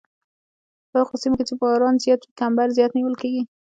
[0.91, 3.41] په هغو سیمو کې چې باران زیات وي کمبر زیات نیول کیږي